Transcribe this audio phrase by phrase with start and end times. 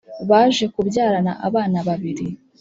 [0.29, 2.25] Baje kubyarana abana babiri